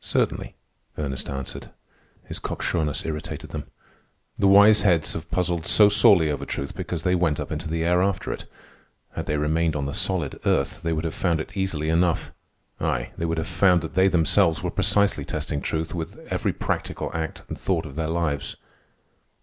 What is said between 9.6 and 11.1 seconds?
on the solid earth, they would